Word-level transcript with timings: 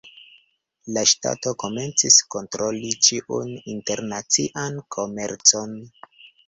La 0.95 1.03
ŝtato 1.11 1.53
komencis 1.65 2.17
kontroli 2.37 2.91
ĉiun 3.09 3.55
internacian 3.77 4.85
komercon. 4.99 5.83